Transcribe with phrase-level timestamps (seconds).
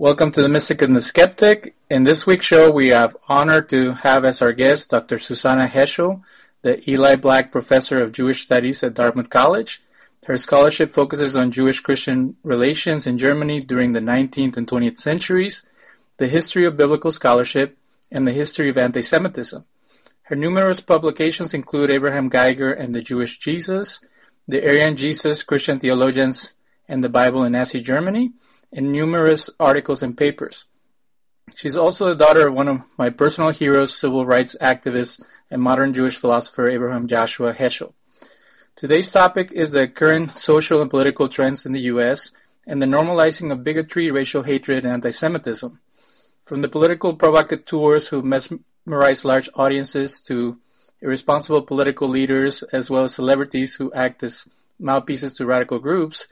[0.00, 1.74] Welcome to the Mystic and the Skeptic.
[1.90, 5.18] In this week's show, we have honor to have as our guest Dr.
[5.18, 6.22] Susannah Heschel,
[6.62, 9.82] the Eli Black Professor of Jewish Studies at Dartmouth College.
[10.24, 15.64] Her scholarship focuses on Jewish-Christian relations in Germany during the 19th and 20th centuries,
[16.16, 17.76] the history of biblical scholarship,
[18.10, 19.66] and the history of anti-Semitism.
[20.22, 24.00] Her numerous publications include Abraham Geiger and the Jewish Jesus,
[24.48, 26.54] The Aryan Jesus, Christian Theologians,
[26.88, 28.32] and the Bible in Nazi Germany,
[28.72, 30.64] in numerous articles and papers.
[31.54, 35.92] She's also the daughter of one of my personal heroes, civil rights activist, and modern
[35.92, 37.92] Jewish philosopher Abraham Joshua Heschel.
[38.76, 42.30] Today's topic is the current social and political trends in the U.S.
[42.66, 45.80] and the normalizing of bigotry, racial hatred, and anti Semitism.
[46.44, 50.58] From the political provocateurs who mesmerize large audiences to
[51.02, 54.46] irresponsible political leaders as well as celebrities who act as
[54.78, 56.28] mouthpieces to radical groups,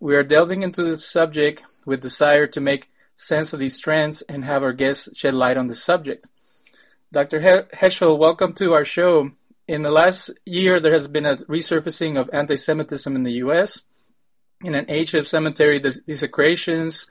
[0.00, 4.44] we are delving into this subject with desire to make sense of these trends and
[4.44, 6.26] have our guests shed light on the subject.
[7.12, 7.40] Dr.
[7.74, 9.30] Heschel, welcome to our show.
[9.68, 13.82] In the last year, there has been a resurfacing of anti Semitism in the U.S.
[14.62, 17.06] In an age of cemetery desecrations,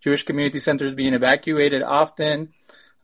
[0.00, 2.52] Jewish community centers being evacuated often,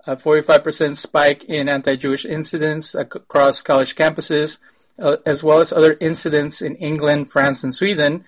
[0.07, 4.59] a 45% spike in anti Jewish incidents across college campuses,
[4.99, 8.25] uh, as well as other incidents in England, France, and Sweden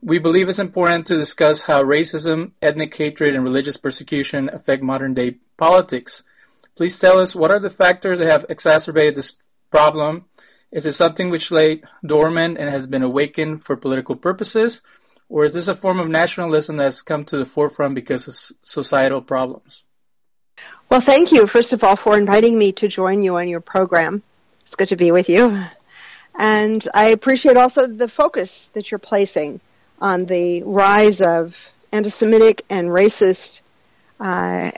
[0.00, 5.14] we believe it's important to discuss how racism, ethnic hatred, and religious persecution affect modern
[5.14, 6.22] day politics.
[6.76, 9.36] Please tell us what are the factors that have exacerbated this
[9.70, 10.26] problem?
[10.70, 14.82] Is it something which lay dormant and has been awakened for political purposes?
[15.28, 18.56] Or is this a form of nationalism that has come to the forefront because of
[18.62, 19.82] societal problems?
[20.88, 24.22] Well, thank you, first of all, for inviting me to join you on your program.
[24.62, 25.62] It's good to be with you.
[26.38, 29.60] And I appreciate also the focus that you're placing
[30.00, 33.62] on the rise of anti Semitic and racist,
[34.20, 34.70] uh,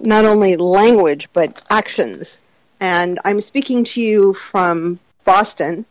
[0.00, 2.38] not only language, but actions.
[2.80, 5.86] And I'm speaking to you from Boston.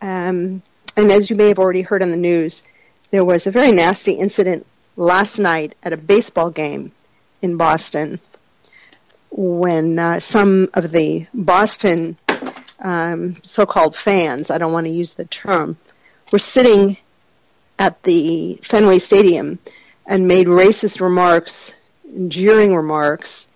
[0.00, 0.62] Um,
[0.96, 2.62] and as you may have already heard on the news,
[3.10, 4.66] there was a very nasty incident
[4.96, 6.92] last night at a baseball game
[7.42, 8.20] in Boston
[9.30, 12.16] when uh, some of the Boston
[12.78, 15.76] um, so called fans, I don't want to use the term,
[16.30, 16.96] were sitting
[17.78, 19.58] at the Fenway Stadium
[20.06, 21.74] and made racist remarks,
[22.28, 23.48] jeering remarks,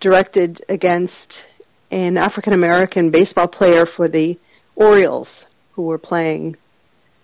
[0.00, 1.46] directed against
[1.90, 4.38] an African American baseball player for the
[4.74, 6.56] Orioles who were playing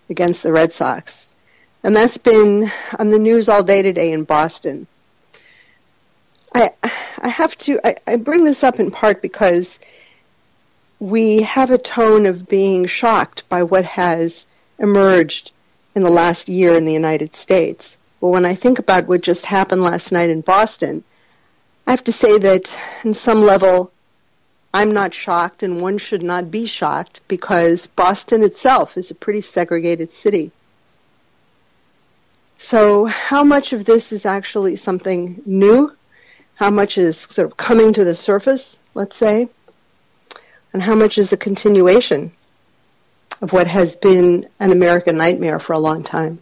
[0.09, 1.29] against the Red Sox.
[1.85, 4.87] And that's been on the news all day today in Boston.
[6.55, 6.71] I,
[7.19, 9.81] I have to, I, I bring this up in part because
[11.01, 14.47] we have a tone of being shocked by what has
[14.79, 15.51] emerged
[15.95, 17.99] in the last year in the United States.
[18.21, 21.05] But when I think about what just happened last night in Boston,
[21.87, 23.93] I have to say that in some level,
[24.73, 29.43] I'm not shocked, and one should not be shocked because Boston itself is a pretty
[29.43, 30.53] segregated city.
[32.57, 35.93] So, how much of this is actually something new?
[36.55, 39.49] How much is sort of coming to the surface, let's say?
[40.73, 42.33] And how much is a continuation?
[43.43, 46.39] Of what has been an American nightmare for a long time.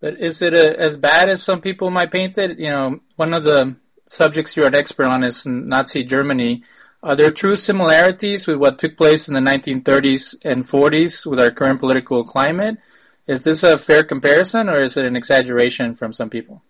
[0.00, 2.58] But is it a, as bad as some people might paint it?
[2.58, 3.76] You know, one of the
[4.06, 6.62] subjects you're an expert on is Nazi Germany.
[7.02, 11.50] Are there true similarities with what took place in the 1930s and 40s with our
[11.50, 12.78] current political climate?
[13.26, 16.62] Is this a fair comparison or is it an exaggeration from some people?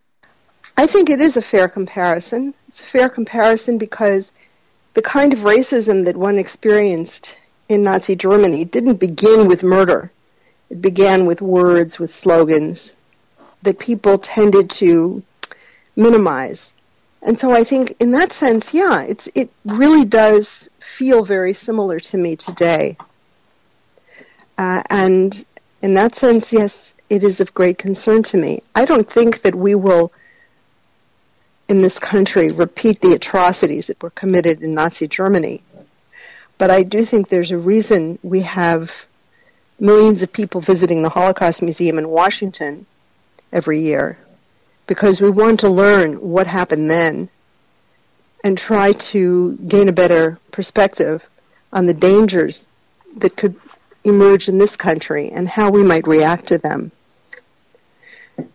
[0.77, 2.55] I think it is a fair comparison.
[2.69, 4.33] It's a fair comparison because
[4.95, 7.37] the kind of racism that one experienced
[7.73, 10.11] in Nazi Germany didn't begin with murder.
[10.71, 12.97] It began with words, with slogans
[13.63, 15.23] that people tended to
[15.97, 16.75] minimize.
[17.23, 22.01] And so I think in that sense, yeah, it's it really does feel very similar
[22.01, 22.97] to me today.
[24.59, 25.45] Uh, and
[25.83, 28.61] in that sense, yes, it is of great concern to me.
[28.75, 30.13] I don't think that we will,
[31.69, 35.63] in this country, repeat the atrocities that were committed in Nazi Germany.
[36.63, 39.09] But I do think there's a reason we have
[39.81, 42.87] millions of people visiting the Holocaust Museum in Washington
[43.51, 44.17] every year
[44.87, 47.29] because we want to learn what happened then
[48.45, 51.29] and try to gain a better perspective
[51.73, 52.69] on the dangers
[53.17, 53.57] that could
[54.05, 56.93] emerge in this country and how we might react to them.
[58.39, 58.51] And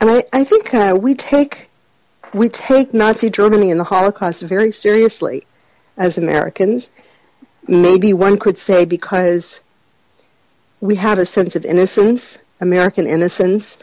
[0.00, 1.68] I, I think uh, we take
[2.32, 5.44] we take Nazi Germany and the Holocaust very seriously
[6.02, 6.90] as Americans.
[7.68, 9.62] Maybe one could say because
[10.80, 13.78] we have a sense of innocence, American innocence,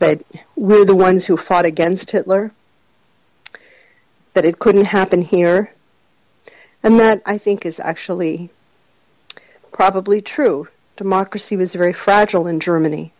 [0.00, 0.24] that
[0.56, 2.50] we're the ones who fought against Hitler,
[4.32, 5.72] that it couldn't happen here.
[6.82, 8.50] And that, I think, is actually
[9.72, 10.66] probably true.
[10.96, 13.12] Democracy was very fragile in Germany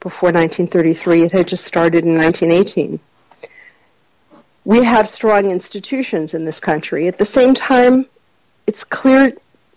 [0.00, 1.22] before 1933.
[1.22, 3.00] It had just started in 1918.
[4.64, 7.08] We have strong institutions in this country.
[7.08, 8.06] At the same time,
[8.66, 9.32] it's clear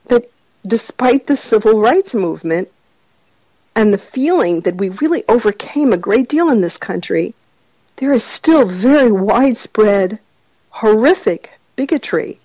[0.08, 0.30] that
[0.68, 2.70] despite the civil rights movement
[3.76, 7.34] and the feeling that we really overcame a great deal in this country,
[7.96, 10.20] there is still very widespread,
[10.70, 12.40] horrific bigotry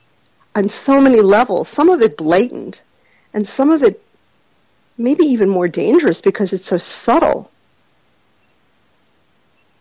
[0.54, 2.82] on so many levels, some of it blatant,
[3.34, 4.02] and some of it
[4.96, 7.50] maybe even more dangerous because it's so subtle.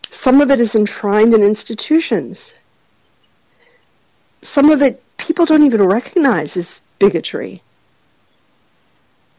[0.10, 2.54] Some of it is enshrined in institutions.
[4.42, 7.62] Some of it people don't even recognize as bigotry.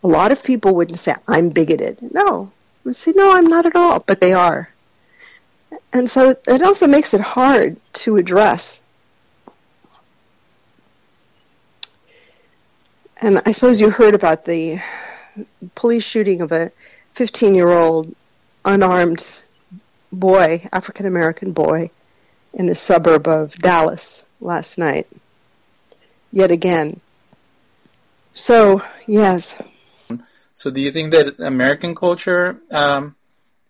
[0.04, 1.98] A lot of people wouldn't say, I'm bigoted.
[2.12, 2.52] No.
[2.84, 4.70] Would say, no, I'm not at all, but they are.
[5.92, 8.82] And so it also makes it hard to address.
[13.20, 14.80] And I suppose you heard about the
[15.74, 16.70] police shooting of a
[17.14, 18.14] 15 year old
[18.64, 19.42] unarmed
[20.12, 21.90] boy, African American boy,
[22.52, 25.06] in a suburb of Dallas last night.
[26.32, 27.00] Yet again.
[28.34, 29.60] So, yes.
[30.54, 33.16] So, do you think that American culture um,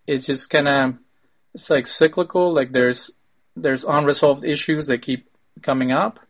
[0.07, 0.95] is just kind of
[1.55, 2.53] it's like cyclical?
[2.53, 3.11] Like there's
[3.57, 5.29] there's unresolved issues that keep
[5.63, 6.21] coming up.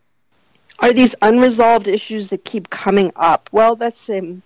[0.81, 3.49] Are these unresolved issues that keep coming up?
[3.50, 4.43] Well, that's um,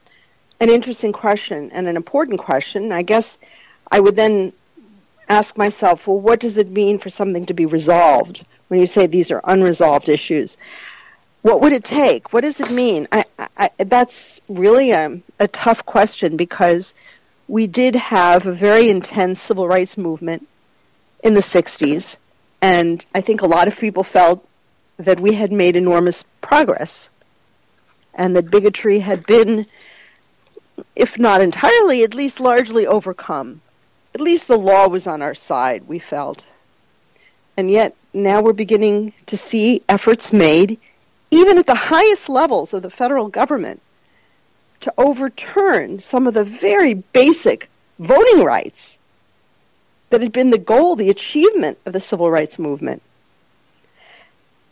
[0.60, 2.92] an interesting question and an important question.
[2.92, 3.38] I guess
[3.90, 4.52] I would then
[5.32, 9.06] ask myself, well, what does it mean for something to be resolved when you say
[9.06, 10.58] these are unresolved issues?
[11.40, 12.32] What would it take?
[12.32, 13.08] What does it mean?
[13.10, 13.24] I,
[13.56, 16.94] I, that's really a, a tough question because
[17.48, 20.46] we did have a very intense civil rights movement
[21.24, 22.18] in the 60s,
[22.60, 24.46] and I think a lot of people felt
[24.98, 27.10] that we had made enormous progress
[28.14, 29.66] and that bigotry had been,
[30.94, 33.60] if not entirely, at least largely overcome
[34.14, 36.44] at least the law was on our side, we felt.
[37.56, 40.78] And yet, now we're beginning to see efforts made,
[41.30, 43.80] even at the highest levels of the federal government,
[44.80, 48.98] to overturn some of the very basic voting rights
[50.10, 53.02] that had been the goal, the achievement of the civil rights movement.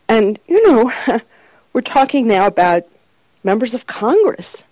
[0.07, 0.91] And, you know,
[1.73, 2.83] we're talking now about
[3.43, 4.63] members of Congress,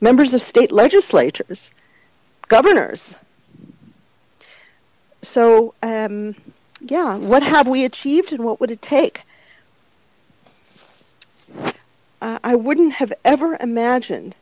[0.00, 1.72] members of state legislatures,
[2.48, 3.16] governors,
[5.22, 6.34] so, um,
[6.80, 9.22] yeah, what have we achieved and what would it take?
[12.22, 14.36] Uh, I wouldn't have ever imagined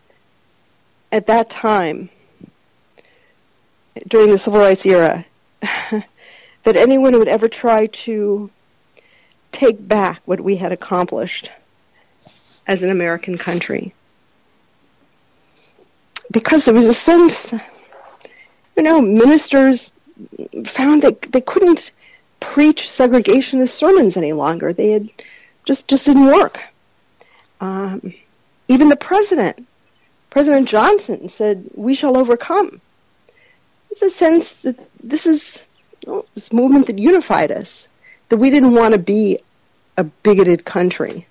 [1.11, 2.11] at that time,
[4.07, 5.25] during the civil rights era,
[5.61, 6.05] that
[6.77, 8.51] anyone would ever try to
[9.53, 11.51] take back what we had accomplished
[12.67, 13.95] as an American country.
[16.31, 17.53] Because there was a sense,
[18.77, 19.93] you know, ministers
[20.67, 21.93] found that they couldn't
[22.41, 24.73] preach segregationist sermons any longer.
[24.73, 25.09] They had
[25.65, 26.63] just just didn't work.
[27.61, 28.15] Um,
[28.69, 29.67] even the president,
[30.31, 32.81] President Johnson, said, "We shall overcome."
[33.91, 35.65] It's a sense that this is
[36.07, 37.89] oh, this movement that unified us.
[38.29, 39.39] That we didn't want to be
[39.97, 41.27] a bigoted country.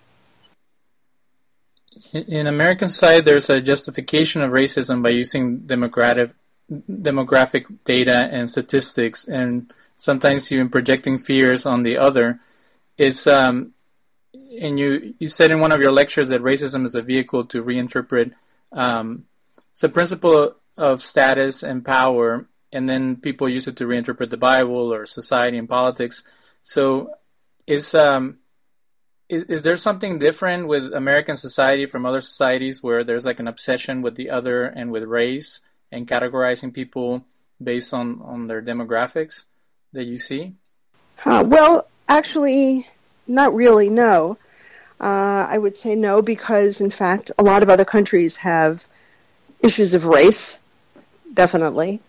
[2.13, 6.31] In American society, there's a justification of racism by using democratic
[6.71, 12.39] demographic data and statistics, and sometimes even projecting fears on the other.
[12.97, 13.73] Is um,
[14.61, 17.63] and you you said in one of your lectures that racism is a vehicle to
[17.63, 18.33] reinterpret
[18.71, 19.25] um,
[19.71, 24.37] it's a principle of status and power, and then people use it to reinterpret the
[24.37, 26.23] Bible or society and politics.
[26.63, 27.13] So,
[27.65, 28.39] is um,
[29.29, 33.47] is, is there something different with American society from other societies where there's like an
[33.47, 35.61] obsession with the other and with race?
[35.91, 37.23] And categorizing people
[37.61, 39.45] based on, on their demographics
[39.93, 40.53] that you see?
[41.25, 42.87] Uh, well, actually,
[43.27, 44.37] not really, no.
[44.99, 48.87] Uh, I would say no because, in fact, a lot of other countries have
[49.59, 50.59] issues of race,
[51.33, 51.99] definitely.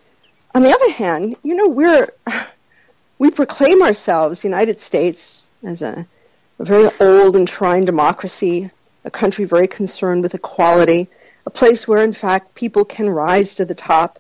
[0.55, 2.09] On the other hand, you know, we're
[3.19, 6.07] we proclaim ourselves, the United States, as a,
[6.59, 8.71] a very old and enshrined democracy,
[9.05, 11.09] a country very concerned with equality,
[11.49, 14.19] a place where, in fact, people can rise to the top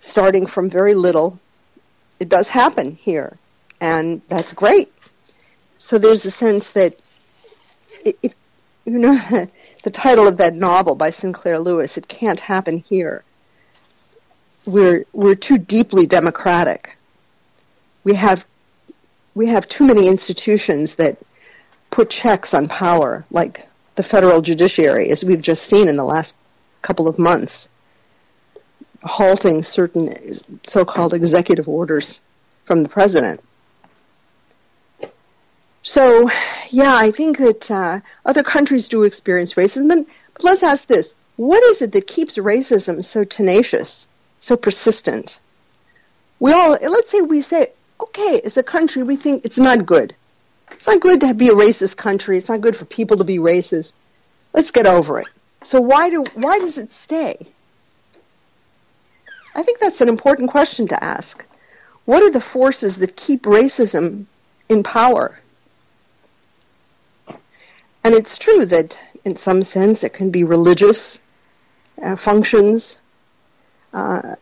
[0.00, 1.38] starting from very little.
[2.18, 3.38] It does happen here,
[3.80, 4.92] and that's great.
[5.78, 6.96] So there's a sense that
[8.04, 8.34] if
[8.84, 9.14] you know
[9.84, 13.22] the title of that novel by Sinclair Lewis, it can't happen here.
[14.66, 16.96] we're we're too deeply democratic.
[18.02, 18.44] We have
[19.36, 21.16] we have too many institutions that
[21.92, 26.36] put checks on power, like the federal judiciary, as we've just seen in the last
[26.82, 27.68] couple of months,
[29.02, 30.12] halting certain
[30.62, 32.20] so-called executive orders
[32.64, 33.40] from the president.
[35.82, 36.30] So,
[36.68, 39.88] yeah, I think that uh, other countries do experience racism.
[39.88, 44.06] But let's ask this what is it that keeps racism so tenacious,
[44.40, 45.40] so persistent?
[46.38, 50.14] We all, let's say we say, okay, as a country, we think it's not good.
[50.72, 52.36] It's not good to be a racist country.
[52.36, 53.94] It's not good for people to be racist.
[54.52, 55.28] Let's get over it.
[55.62, 57.36] So why do why does it stay?
[59.54, 61.44] I think that's an important question to ask.
[62.04, 64.26] What are the forces that keep racism
[64.68, 65.38] in power?
[68.02, 71.20] And it's true that in some sense it can be religious
[72.02, 72.98] uh, functions.
[73.92, 74.36] Uh,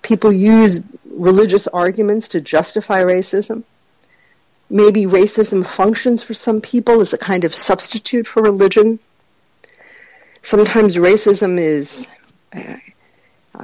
[0.00, 0.80] people use
[1.10, 3.64] religious arguments to justify racism.
[4.72, 8.98] Maybe racism functions for some people as a kind of substitute for religion.
[10.40, 12.08] Sometimes racism is
[12.56, 12.78] uh,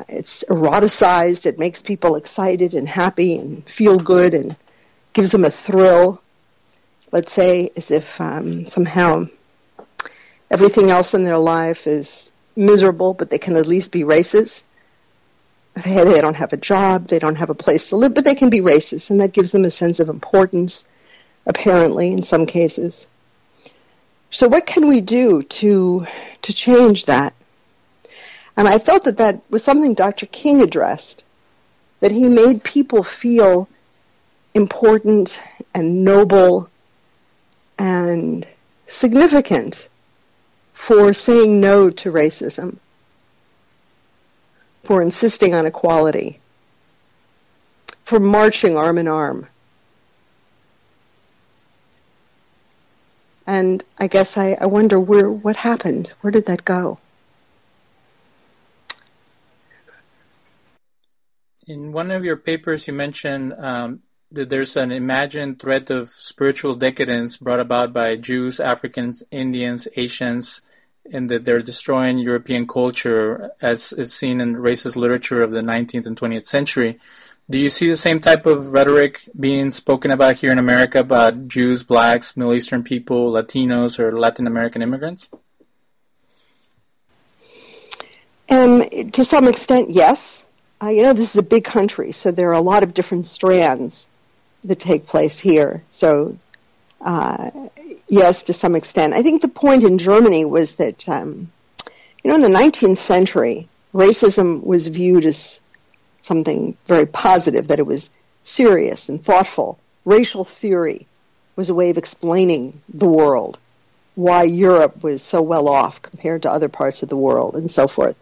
[0.07, 1.47] it's eroticized.
[1.47, 4.55] It makes people excited and happy and feel good and
[5.15, 6.21] gives them a thrill.
[7.11, 9.29] Let's say as if um, somehow
[10.50, 14.65] everything else in their life is miserable, but they can at least be racist.
[15.73, 18.35] They, they don't have a job, they don't have a place to live, but they
[18.35, 20.85] can be racist, and that gives them a sense of importance,
[21.49, 23.09] apparently, in some cases.
[24.31, 26.07] So, what can we do to
[26.43, 27.35] to change that?
[28.57, 30.26] And I felt that that was something Dr.
[30.26, 31.25] King addressed,
[32.00, 33.69] that he made people feel
[34.55, 35.43] important
[35.75, 36.69] and noble
[37.78, 38.47] and
[38.87, 39.88] significant
[40.73, 42.78] for saying no to racism,
[44.83, 46.40] for insisting on equality,
[48.05, 49.47] for marching arm in arm.
[53.49, 56.12] And I guess I, I wonder where what happened.
[56.21, 56.99] Where did that go?
[61.67, 64.00] In one of your papers, you mentioned um,
[64.31, 70.61] that there's an imagined threat of spiritual decadence brought about by Jews, Africans, Indians, Asians,
[71.11, 76.05] and that they're destroying European culture as it's seen in racist literature of the 19th
[76.05, 76.99] and 20th century.
[77.50, 81.49] Do you see the same type of rhetoric being spoken about here in America about
[81.49, 85.31] Jews, blacks, Middle Eastern people, Latinos, or Latin American immigrants?
[88.50, 90.45] Um, to some extent, yes.
[90.83, 93.25] Uh, you know, this is a big country, so there are a lot of different
[93.25, 94.11] strands
[94.64, 95.83] that take place here.
[95.88, 96.37] So,
[97.00, 97.50] uh,
[98.09, 99.14] yes, to some extent.
[99.14, 101.50] I think the point in Germany was that, um,
[102.23, 105.62] you know, in the 19th century, racism was viewed as
[106.23, 108.11] something very positive, that it was
[108.43, 109.79] serious and thoughtful.
[110.05, 111.07] Racial theory
[111.57, 113.59] was a way of explaining the world,
[114.15, 117.89] why Europe was so well off compared to other parts of the world, and so
[117.89, 118.17] forth.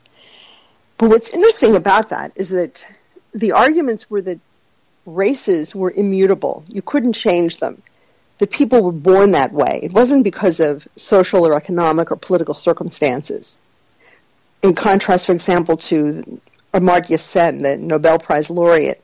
[0.99, 2.87] But what's interesting about that is that
[3.35, 4.41] the arguments were that
[5.05, 6.65] races were immutable.
[6.69, 7.83] You couldn't change them.
[8.39, 9.81] That people were born that way.
[9.83, 13.59] It wasn't because of social or economic or political circumstances.
[14.63, 16.41] In contrast, for example, to
[16.75, 19.03] Amartya Sen, the Nobel Prize laureate,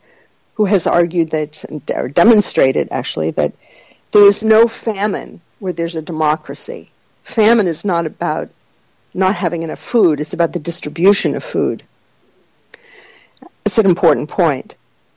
[0.55, 1.65] who has argued that,
[1.95, 3.55] or demonstrated actually, that
[4.11, 6.91] there is no famine where there's a democracy.
[7.23, 8.51] Famine is not about
[9.15, 11.83] not having enough food, it's about the distribution of food.
[13.65, 14.75] It's an important point.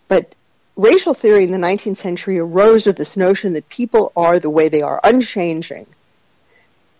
[0.07, 0.35] But
[0.75, 4.69] racial theory in the 19th century arose with this notion that people are the way
[4.69, 5.87] they are, unchanging,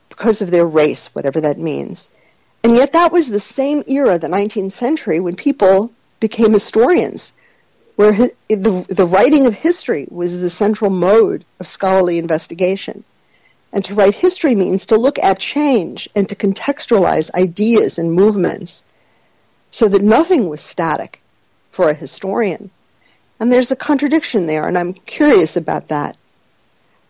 [0.09, 2.11] because of their race, whatever that means.
[2.65, 7.33] And yet, that was the same era, the 19th century, when people became historians,
[7.95, 13.03] where the, the writing of history was the central mode of scholarly investigation.
[13.71, 18.83] And to write history means to look at change and to contextualize ideas and movements
[19.69, 21.21] so that nothing was static
[21.69, 22.71] for a historian.
[23.39, 26.17] And there's a contradiction there, and I'm curious about that.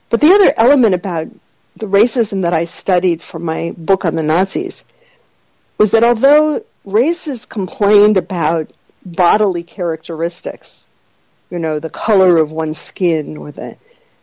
[0.09, 1.29] But the other element about
[1.77, 4.83] the racism that I studied for my book on the Nazis
[5.77, 8.71] was that although races complained about
[9.05, 10.87] bodily characteristics,
[11.49, 13.77] you know, the color of one's skin or the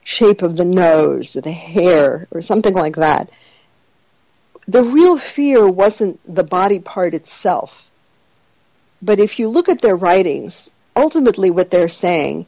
[0.04, 3.30] shape of the nose or the hair or something like that,
[4.66, 7.90] the real fear wasn't the body part itself.
[9.00, 12.46] But if you look at their writings, ultimately what they're saying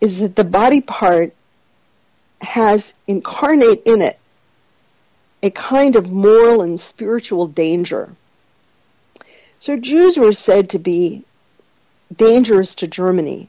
[0.00, 1.34] is that the body part
[2.40, 4.18] has incarnate in it
[5.42, 8.10] a kind of moral and spiritual danger.
[9.64, 11.24] So Jews were said to be
[12.14, 13.48] dangerous to Germany,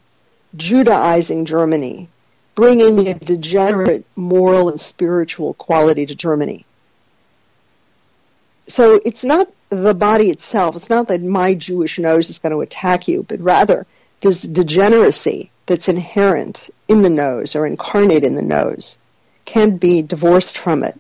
[0.55, 2.07] Judaizing Germany,
[2.55, 6.65] bringing a degenerate moral and spiritual quality to Germany.
[8.65, 10.77] So it's not the body itself.
[10.77, 13.85] It's not that my Jewish nose is going to attack you, but rather
[14.21, 18.99] this degeneracy that's inherent in the nose or incarnate in the nose
[19.43, 20.97] can be divorced from it.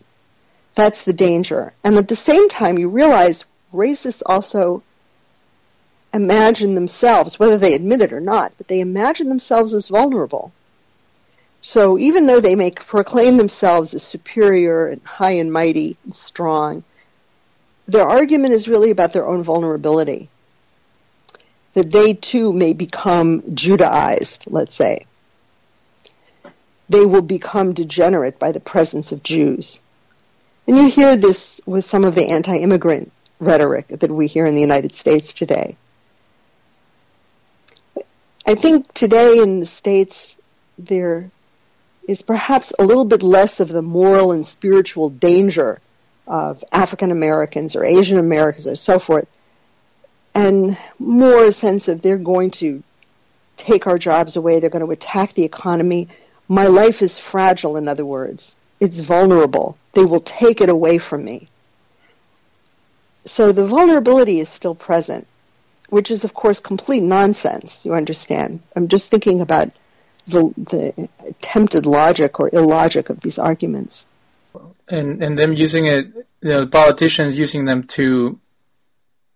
[0.75, 1.71] That's the danger.
[1.85, 4.83] And at the same time, you realize racists also
[6.15, 10.51] imagine themselves, whether they admit it or not, but they imagine themselves as vulnerable.
[11.61, 16.83] So even though they may proclaim themselves as superior and high and mighty and strong,
[17.87, 20.29] their argument is really about their own vulnerability.
[21.73, 25.05] That they too may become Judaized, let's say.
[26.87, 29.81] They will become degenerate by the presence of Jews.
[30.67, 34.55] And you hear this with some of the anti immigrant rhetoric that we hear in
[34.55, 35.75] the United States today.
[38.47, 40.37] I think today in the States
[40.77, 41.31] there
[42.07, 45.81] is perhaps a little bit less of the moral and spiritual danger
[46.27, 49.27] of African Americans or Asian Americans or so forth,
[50.35, 52.83] and more a sense of they're going to
[53.57, 56.07] take our jobs away, they're going to attack the economy.
[56.47, 58.57] My life is fragile, in other words.
[58.79, 59.77] It's vulnerable.
[59.93, 61.47] They will take it away from me.
[63.23, 65.25] So the vulnerability is still present,
[65.89, 68.61] which is, of course, complete nonsense, you understand.
[68.75, 69.71] I'm just thinking about
[70.27, 74.07] the, the attempted logic or illogic of these arguments
[74.87, 78.39] and and them using it, you know, politicians using them to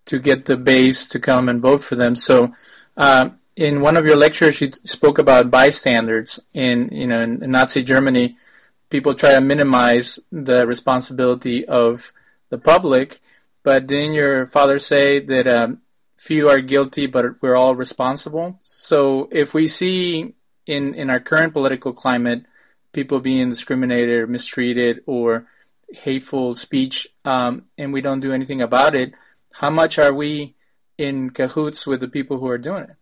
[0.05, 2.15] to get the base to come and vote for them.
[2.15, 2.53] So,
[2.97, 7.83] uh, in one of your lectures, you spoke about bystanders in you know in, Nazi
[7.83, 8.35] Germany.
[8.89, 12.11] People try to minimize the responsibility of
[12.49, 13.19] the public,
[13.61, 15.81] but didn't your father say that um,
[16.19, 18.59] few are guilty, but we're all responsible?
[18.61, 20.35] So, if we see
[20.65, 22.43] in in our current political climate
[22.91, 25.47] people being discriminated or mistreated or
[25.91, 29.13] hateful speech, um, and we don't do anything about it,
[29.53, 30.55] how much are we
[30.97, 32.95] in cahoots with the people who are doing it?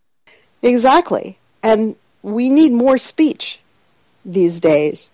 [0.62, 1.38] Exactly.
[1.62, 3.60] And we need more speech
[4.24, 5.10] these days.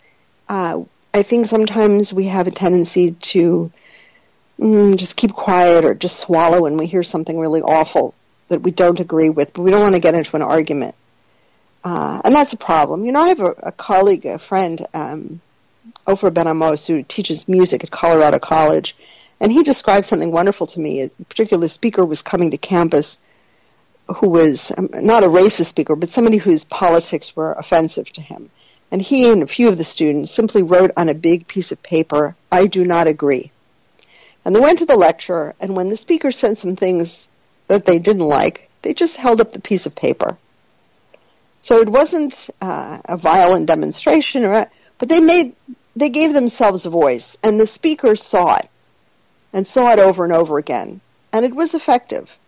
[0.48, 3.72] Uh, I think sometimes we have a tendency to
[4.58, 8.14] mm, just keep quiet or just swallow when we hear something really awful
[8.48, 10.94] that we don't agree with, but we don't want to get into an argument.
[11.82, 13.04] Uh, and that's a problem.
[13.04, 15.40] You know, I have a, a colleague, a friend, um,
[16.06, 18.96] Ofer Ben-Amots, who teaches music at Colorado College,
[19.40, 21.02] and he described something wonderful to me.
[21.02, 23.18] A particular speaker was coming to campus
[24.16, 28.50] who was um, not a racist speaker, but somebody whose politics were offensive to him.
[28.90, 31.82] And he and a few of the students simply wrote on a big piece of
[31.82, 33.50] paper, I do not agree.
[34.44, 37.28] And they went to the lecture, and when the speaker said some things
[37.68, 40.36] that they didn't like, they just held up the piece of paper
[41.64, 45.54] so it wasn't uh, a violent demonstration, or, but they made
[45.96, 48.68] they gave themselves a voice, and the speakers saw it,
[49.54, 51.00] and saw it over and over again,
[51.32, 52.38] and it was effective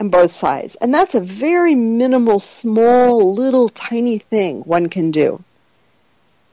[0.00, 0.74] on both sides.
[0.74, 5.44] And that's a very minimal, small, little, tiny thing one can do.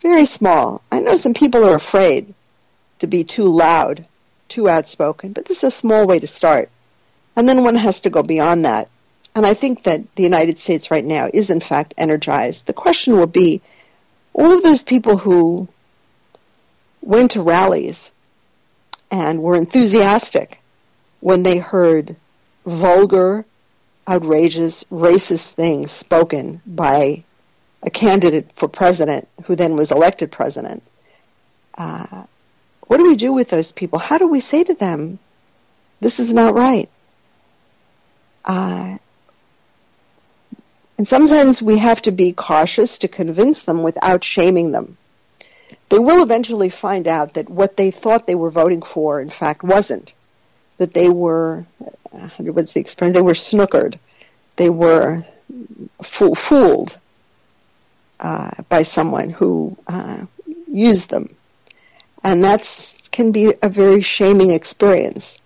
[0.04, 0.84] Very small.
[0.92, 2.36] I know some people are afraid
[3.04, 4.06] to be too loud,
[4.50, 6.70] too outspoken, but this is a small way to start.
[7.36, 8.90] And then one has to go beyond that
[9.36, 12.68] and I think that the United States right now is, in fact, energized.
[12.68, 13.62] The question will be
[14.34, 15.68] all of those people who
[17.02, 18.12] went to rallies
[19.12, 20.60] and were enthusiastic
[21.20, 22.16] when they heard
[22.66, 23.46] vulgar,
[24.08, 27.24] outrageous, racist things spoken by
[27.82, 30.84] a candidate for president who then was elected president.
[31.76, 32.24] Uh,
[32.88, 34.00] what do we do with those people?
[34.00, 35.20] How do we say to them,
[36.00, 36.90] this is not right?
[38.44, 38.98] Uh,
[40.98, 44.98] in some sense, we have to be cautious to convince them without shaming them.
[45.90, 49.64] They will eventually find out that what they thought they were voting for, in fact,
[49.64, 50.14] wasn't.
[50.78, 51.66] That they were,
[52.12, 53.14] uh, what's the expression?
[53.14, 53.98] They were snookered.
[54.56, 55.24] They were
[56.02, 56.98] fo- fooled
[58.20, 60.26] uh, by someone who uh,
[60.68, 61.36] used them.
[62.24, 65.40] And that can be a very shaming experience.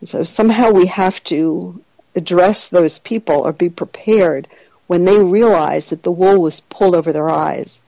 [0.00, 1.82] And so somehow we have to
[2.14, 4.48] address those people or be prepared
[4.86, 7.80] when they realize that the wool was pulled over their eyes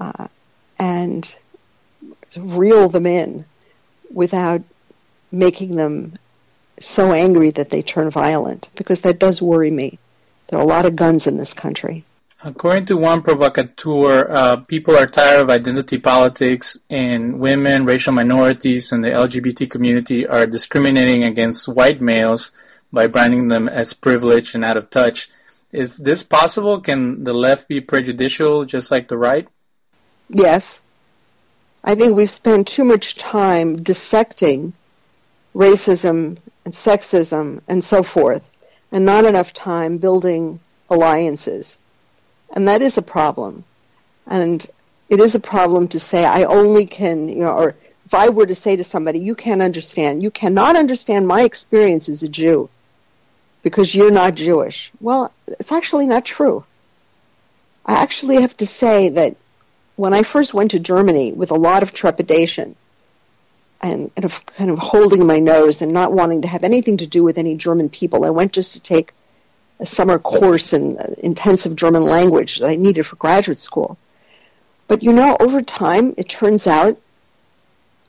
[0.00, 0.26] uh,
[0.78, 1.36] and
[2.36, 3.44] reel them in
[4.12, 4.62] without
[5.30, 6.18] making them
[6.80, 9.98] so angry that they turn violent, because that does worry me.
[10.48, 12.04] There are a lot of guns in this country.
[12.44, 18.92] According to one provocateur, uh, people are tired of identity politics, and women, racial minorities,
[18.92, 22.50] and the LGBT community are discriminating against white males
[22.92, 25.30] by branding them as privileged and out of touch.
[25.72, 26.78] Is this possible?
[26.82, 29.48] Can the left be prejudicial just like the right?
[30.28, 30.82] Yes.
[31.82, 34.74] I think we've spent too much time dissecting
[35.54, 38.52] racism and sexism and so forth,
[38.92, 41.78] and not enough time building alliances.
[42.50, 43.64] And that is a problem.
[44.26, 44.64] And
[45.08, 48.46] it is a problem to say, I only can, you know, or if I were
[48.46, 52.68] to say to somebody, you can't understand, you cannot understand my experience as a Jew
[53.62, 54.92] because you're not Jewish.
[55.00, 56.64] Well, it's actually not true.
[57.84, 59.36] I actually have to say that
[59.96, 62.76] when I first went to Germany with a lot of trepidation
[63.80, 67.24] and, of kind of holding my nose and not wanting to have anything to do
[67.24, 69.12] with any German people, I went just to take
[69.78, 73.98] a summer course in uh, intensive German language that I needed for graduate school.
[74.88, 76.98] But you know, over time, it turns out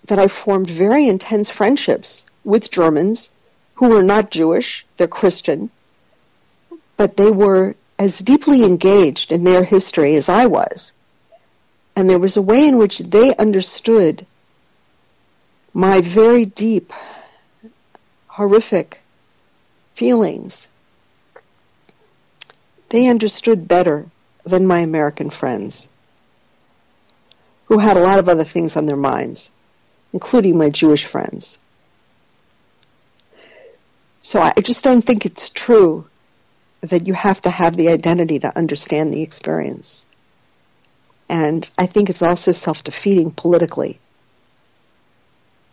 [0.06, 3.32] that I formed very intense friendships with Germans
[3.76, 5.70] who were not Jewish, they're Christian,
[6.96, 10.94] but they were as deeply engaged in their history as I was.
[11.96, 14.26] And there was a way in which they understood
[15.74, 16.94] my very deep,
[18.28, 19.02] horrific
[19.94, 20.70] feelings.
[22.90, 24.06] They understood better
[24.46, 25.90] than my American friends,
[27.66, 29.52] who had a lot of other things on their minds,
[30.14, 31.60] including my Jewish friends.
[34.22, 36.08] So I just don't think it's true
[36.82, 40.06] that you have to have the identity to understand the experience.
[41.30, 44.00] And I think it's also self defeating politically.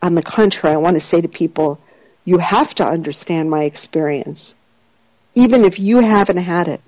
[0.03, 1.79] On the contrary, I want to say to people,
[2.25, 4.57] you have to understand my experience,
[5.35, 6.81] even if you haven't had it.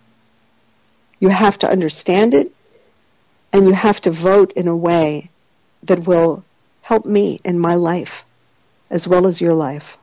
[1.20, 2.52] You have to understand it,
[3.52, 5.31] and you have to vote in a way
[5.83, 6.44] that will
[6.83, 8.24] help me in my life,
[8.90, 9.96] as well as your life.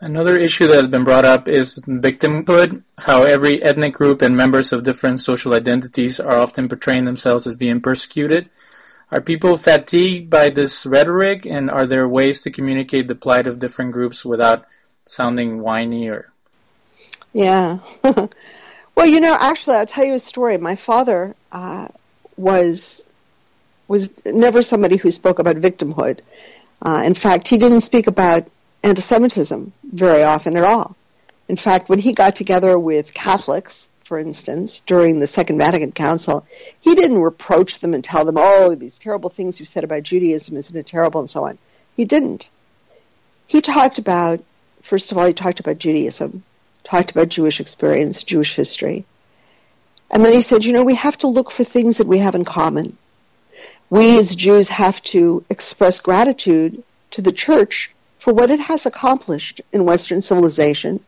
[0.00, 4.72] Another issue that has been brought up is victimhood, how every ethnic group and members
[4.72, 8.50] of different social identities are often portraying themselves as being persecuted.
[9.12, 13.60] Are people fatigued by this rhetoric, and are there ways to communicate the plight of
[13.60, 14.66] different groups without
[15.04, 16.32] sounding whiny or?
[17.32, 17.78] Yeah.
[19.02, 20.58] well, you know, actually, I'll tell you a story.
[20.58, 21.88] My father uh,
[22.36, 23.04] was
[23.88, 26.20] was never somebody who spoke about victimhood.
[26.80, 28.48] Uh, in fact, he didn't speak about
[28.84, 30.94] anti-Semitism very often at all.
[31.48, 36.46] In fact, when he got together with Catholics, for instance, during the Second Vatican Council,
[36.80, 40.56] he didn't reproach them and tell them, oh, these terrible things you said about Judaism,
[40.56, 41.58] isn't it terrible, and so on.
[41.96, 42.50] He didn't.
[43.48, 44.42] He talked about,
[44.80, 46.44] first of all, he talked about Judaism,
[46.92, 49.06] talked about Jewish experience, Jewish history.
[50.10, 52.34] And then he said, you know, we have to look for things that we have
[52.34, 52.98] in common.
[53.88, 59.62] We as Jews have to express gratitude to the church for what it has accomplished
[59.72, 61.00] in Western civilization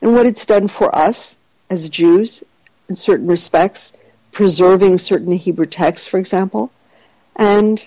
[0.00, 1.36] and what it's done for us
[1.68, 2.44] as Jews
[2.88, 3.98] in certain respects,
[4.30, 6.70] preserving certain Hebrew texts, for example.
[7.34, 7.84] And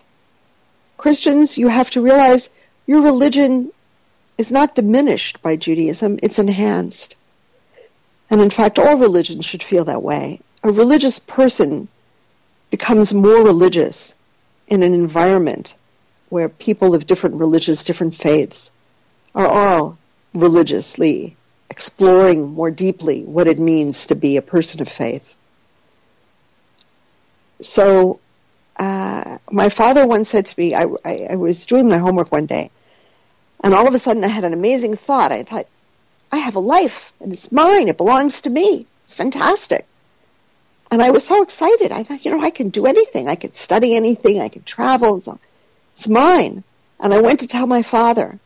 [0.98, 2.50] Christians, you have to realize
[2.88, 3.72] your religion
[4.38, 7.16] is not diminished by Judaism, it's enhanced.
[8.30, 10.42] And in fact, all religions should feel that way.
[10.64, 11.88] A religious person
[12.72, 14.16] becomes more religious
[14.68, 15.76] in an environment
[16.30, 18.72] where people of different religions, different faiths
[19.36, 19.98] are all
[20.34, 21.36] religiously
[21.70, 25.36] exploring more deeply what it means to be a person of faith.
[27.62, 28.20] So,
[28.78, 32.46] uh, my father once said to me, I, I, I was doing my homework one
[32.46, 32.72] day,
[33.66, 35.32] and all of a sudden I had an amazing thought.
[35.32, 35.66] I thought,
[36.32, 37.88] I have a life, and it's mine.
[37.88, 38.86] It belongs to me.
[39.04, 39.88] It's fantastic.
[40.92, 41.92] And I was so excited.
[41.92, 43.28] I thought, you know, I can do anything.
[43.28, 44.40] I could study anything.
[44.40, 45.40] I could travel and so.
[45.94, 46.64] It's mine.
[47.00, 48.38] And I went to tell my father.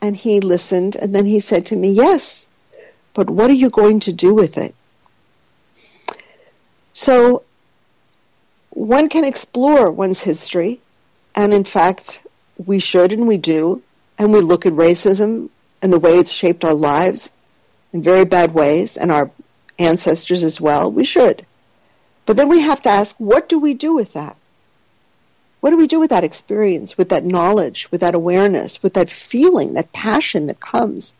[0.00, 2.48] And he listened, and then he said to me, Yes,
[3.12, 4.74] but what are you going to do with it?
[6.94, 7.42] So
[8.70, 10.80] one can explore one's history,
[11.34, 12.26] and in fact,
[12.64, 13.82] we should and we do,
[14.20, 15.48] and we look at racism
[15.80, 17.32] and the way it's shaped our lives
[17.94, 19.30] in very bad ways, and our
[19.78, 20.92] ancestors as well.
[20.92, 21.44] We should.
[22.26, 24.36] But then we have to ask, what do we do with that?
[25.60, 29.10] What do we do with that experience, with that knowledge, with that awareness, with that
[29.10, 31.14] feeling, that passion that comes?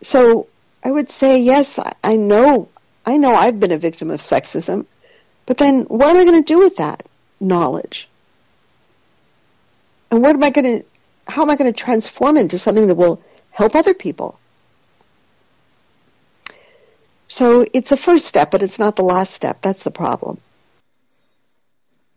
[0.00, 0.48] So
[0.82, 2.68] I would say, yes, I know,
[3.06, 4.86] I know I've been a victim of sexism,
[5.46, 7.06] but then what am I going to do with that
[7.38, 8.08] knowledge?
[10.10, 10.86] And what am I going to,
[11.26, 14.38] how am I going to transform into something that will help other people?
[17.28, 19.62] So it's a first step, but it's not the last step.
[19.62, 20.38] That's the problem.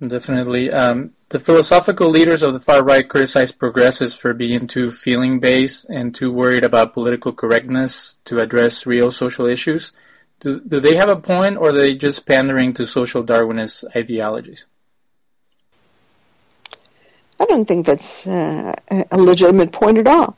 [0.06, 0.72] Definitely.
[0.72, 5.86] Um, the philosophical leaders of the far right criticize progressives for being too feeling based
[5.90, 9.94] and too worried about political correctness to address real social issues.
[10.42, 14.66] Do, do they have a point, or are they just pandering to social Darwinist ideologies?
[17.40, 18.74] I don't think that's uh,
[19.12, 20.38] a legitimate point at all.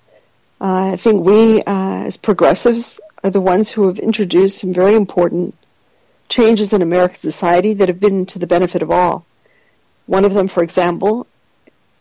[0.60, 4.95] Uh, I think we, uh, as progressives, are the ones who have introduced some very
[4.95, 5.53] important
[6.29, 9.25] changes in American society that have been to the benefit of all.
[10.07, 11.27] One of them, for example,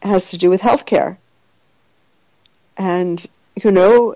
[0.02, 1.18] has to do with health care.
[2.78, 3.24] And,
[3.62, 4.14] you know,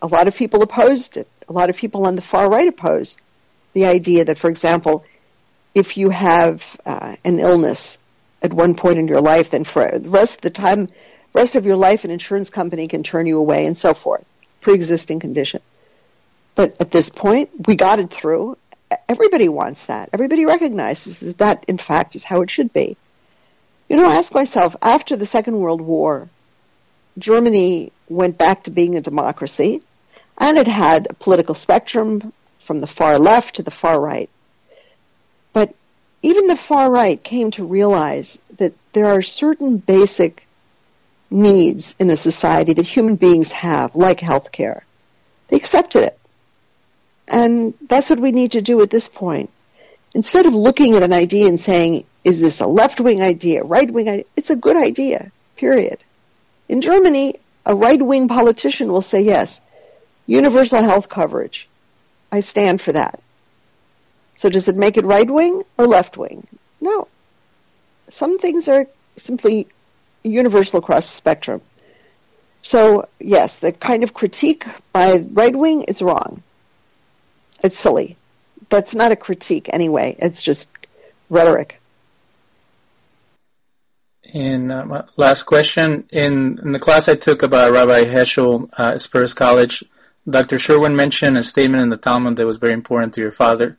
[0.00, 1.28] a lot of people opposed it.
[1.48, 3.20] A lot of people on the far right opposed
[3.72, 5.04] the idea that, for example,
[5.74, 7.98] if you have uh, an illness
[8.42, 10.88] at one point in your life, then for the rest of the time,
[11.32, 14.24] rest of your life, an insurance company can turn you away and so forth.
[14.60, 15.60] Pre-existing condition.
[16.54, 18.58] But at this point, we got it through.
[19.08, 20.10] Everybody wants that.
[20.12, 22.96] Everybody recognizes that that, in fact, is how it should be.
[23.88, 26.28] You know, I ask myself, after the Second World War,
[27.18, 29.82] Germany went back to being a democracy,
[30.38, 34.30] and it had a political spectrum from the far left to the far right.
[36.22, 40.46] Even the far right came to realize that there are certain basic
[41.30, 44.84] needs in a society that human beings have, like health care.
[45.48, 46.18] They accepted it.
[47.28, 49.50] And that's what we need to do at this point.
[50.14, 53.90] Instead of looking at an idea and saying, is this a left wing idea, right
[53.90, 54.24] wing idea?
[54.36, 55.98] It's a good idea, period.
[56.68, 59.60] In Germany, a right wing politician will say, yes,
[60.26, 61.68] universal health coverage.
[62.30, 63.20] I stand for that.
[64.42, 66.44] So does it make it right wing or left wing?
[66.80, 67.06] No.
[68.08, 69.68] Some things are simply
[70.24, 71.60] universal across the spectrum.
[72.60, 76.42] So, yes, the kind of critique by right wing is wrong.
[77.62, 78.16] It's silly.
[78.68, 80.16] That's not a critique anyway.
[80.18, 80.72] It's just
[81.30, 81.80] rhetoric.
[84.24, 88.94] In uh, my last question, in, in the class I took about Rabbi Heschel uh,
[88.94, 89.84] at Spertus College,
[90.28, 90.58] Dr.
[90.58, 93.78] Sherwin mentioned a statement in the Talmud that was very important to your father,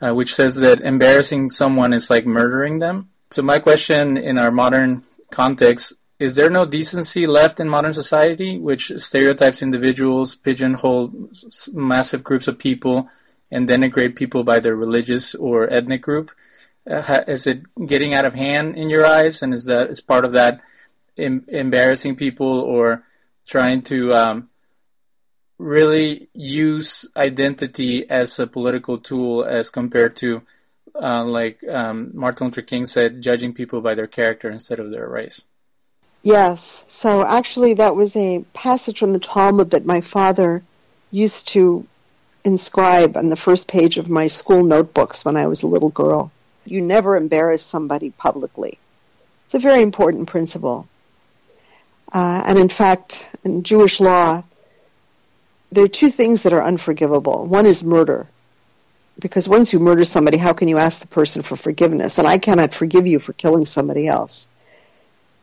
[0.00, 3.10] uh, which says that embarrassing someone is like murdering them.
[3.30, 8.58] So my question in our modern context, is there no decency left in modern society
[8.58, 11.12] which stereotypes individuals, pigeonhole
[11.72, 13.08] massive groups of people,
[13.50, 16.30] and denigrate people by their religious or ethnic group?
[16.88, 20.24] Uh, is it getting out of hand in your eyes, and is that is part
[20.24, 20.60] of that
[21.16, 23.04] em- embarrassing people or
[23.46, 24.50] trying to um,
[25.58, 30.42] really use identity as a political tool as compared to,
[31.00, 35.08] uh, like um, Martin Luther King said, judging people by their character instead of their
[35.08, 35.42] race.
[36.22, 36.84] Yes.
[36.88, 40.62] So actually, that was a passage from the Talmud that my father
[41.10, 41.86] used to
[42.44, 46.32] inscribe on the first page of my school notebooks when I was a little girl.
[46.64, 48.78] You never embarrass somebody publicly.
[49.44, 50.88] It's a very important principle.
[52.12, 54.44] Uh, and in fact, in Jewish law,
[55.72, 57.44] there are two things that are unforgivable.
[57.44, 58.28] One is murder.
[59.18, 62.18] Because once you murder somebody, how can you ask the person for forgiveness?
[62.18, 64.48] And I cannot forgive you for killing somebody else.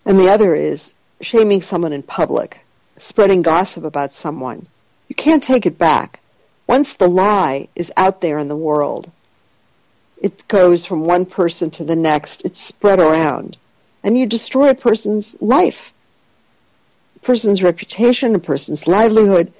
[0.05, 2.65] And the other is shaming someone in public,
[2.97, 4.67] spreading gossip about someone.
[5.07, 6.19] You can't take it back.
[6.67, 9.09] Once the lie is out there in the world,
[10.21, 12.45] it goes from one person to the next.
[12.45, 13.57] It's spread around.
[14.03, 15.93] And you destroy a person's life,
[17.15, 19.53] a person's reputation, a person's livelihood.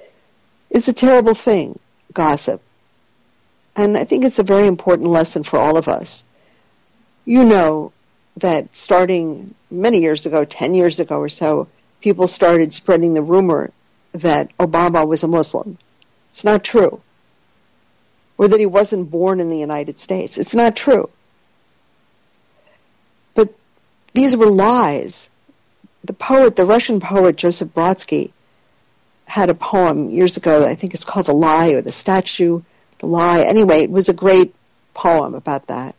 [0.71, 1.77] It's a terrible thing,
[2.13, 2.62] gossip.
[3.75, 6.23] And I think it's a very important lesson for all of us.
[7.25, 7.91] You know
[8.38, 11.67] that starting many years ago, 10 years ago or so,
[11.99, 13.71] people started spreading the rumor
[14.13, 15.77] that Obama was a Muslim.
[16.29, 17.01] It's not true.
[18.38, 20.38] Or that he wasn't born in the United States.
[20.38, 21.10] It's not true.
[23.36, 23.53] But
[24.13, 25.29] these were lies.
[26.05, 28.31] The poet, the Russian poet Joseph Brodsky,
[29.32, 30.67] had a poem years ago.
[30.67, 32.63] I think it's called The Lie or The Statue,
[33.00, 33.44] The Lie.
[33.44, 34.54] Anyway, it was a great
[34.94, 35.96] poem about that.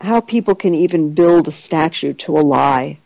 [0.00, 2.98] How people can even build a statue to a lie.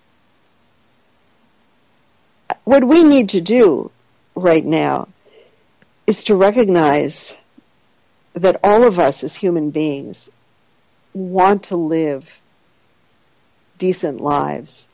[2.63, 3.91] What we need to do
[4.37, 5.09] right now
[6.07, 7.37] is to recognize
[8.35, 10.31] that all of us as human beings
[11.13, 12.41] want to live
[13.79, 14.87] decent lives.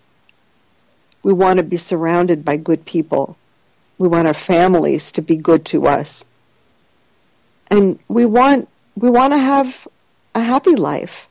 [1.23, 3.37] We want to be surrounded by good people.
[3.99, 6.25] We want our families to be good to us.
[7.71, 9.87] And we want we want to have
[10.35, 11.29] a happy life.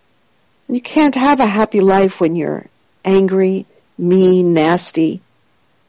[0.67, 2.65] You can't have a happy life when you're
[3.03, 3.65] angry,
[3.97, 5.21] mean, nasty.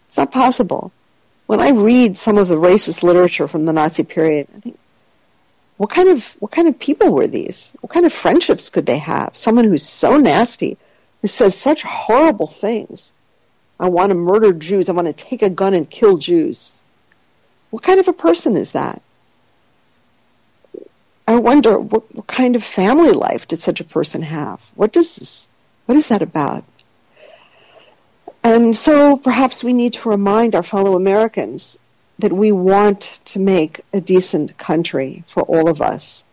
[0.06, 0.92] It's not possible.
[1.46, 4.78] When I read some of the racist literature from the Nazi period, I think,
[5.76, 7.72] what kind of what kind of people were these?
[7.80, 9.36] What kind of friendships could they have?
[9.36, 10.76] Someone who's so nasty,
[11.22, 13.12] who says such horrible things.
[13.80, 14.88] I want to murder Jews.
[14.88, 16.84] I want to take a gun and kill Jews.
[17.70, 19.02] What kind of a person is that?
[21.26, 24.60] I wonder what, what kind of family life did such a person have?
[24.74, 25.48] What does this,
[25.84, 26.64] what is that about?
[28.42, 31.78] And so perhaps we need to remind our fellow Americans
[32.18, 36.24] that we want to make a decent country for all of us.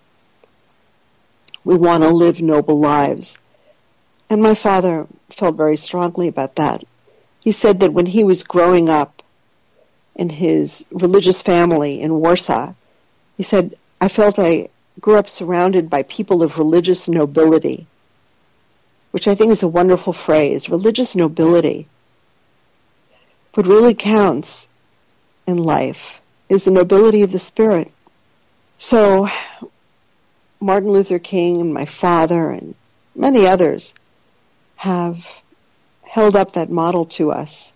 [1.65, 3.37] We want to live noble lives.
[4.29, 6.83] And my father felt very strongly about that.
[7.45, 9.21] He said that when he was growing up
[10.15, 12.73] in his religious family in Warsaw,
[13.37, 17.85] he said, I felt I grew up surrounded by people of religious nobility,
[19.11, 21.87] which I think is a wonderful phrase, religious nobility.
[23.53, 24.67] What really counts
[25.45, 27.93] in life is the nobility of the spirit.
[28.79, 29.29] So,
[30.59, 32.73] Martin Luther King and my father and
[33.15, 33.93] many others
[34.77, 35.43] have
[36.15, 37.75] held up that model to us.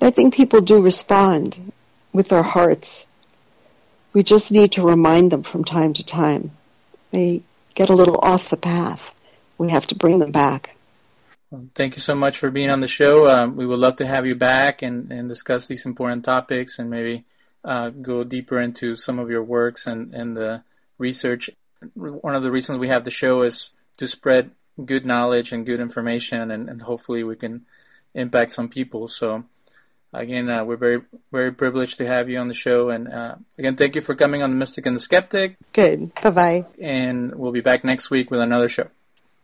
[0.00, 1.70] I think people do respond
[2.10, 3.06] with their hearts.
[4.14, 6.52] We just need to remind them from time to time.
[7.10, 7.42] They
[7.74, 9.20] get a little off the path.
[9.58, 10.76] We have to bring them back.
[11.74, 13.28] Thank you so much for being on the show.
[13.28, 16.88] Um, we would love to have you back and, and discuss these important topics and
[16.88, 17.26] maybe
[17.66, 20.62] uh, go deeper into some of your works and, and the
[20.96, 21.50] research.
[21.92, 24.52] One of the reasons we have the show is to spread
[24.84, 27.66] good knowledge and good information, and, and hopefully we can
[28.14, 29.08] impact some people.
[29.08, 29.44] So,
[30.12, 32.90] again, uh, we're very, very privileged to have you on the show.
[32.90, 35.56] And uh, again, thank you for coming on The Mystic and the Skeptic.
[35.72, 36.14] Good.
[36.22, 36.66] Bye bye.
[36.80, 38.88] And we'll be back next week with another show.